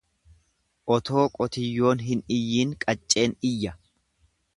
Otoo 0.95 1.25
qotiyyoon 1.35 2.01
hin 2.07 2.23
iyyiin 2.37 2.73
qacceen 2.87 3.37
iyya. 3.51 3.75